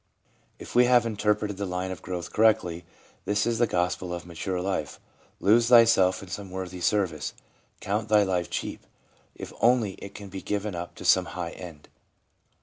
[0.57, 2.85] If we have interpreted the line of growth correctly,
[3.25, 4.99] this is the gospel of mature life:
[5.39, 7.33] Lose thyself in some worthy service.
[7.81, 8.87] Count thy life cheap,
[9.35, 11.87] if only it can be given up to some high end.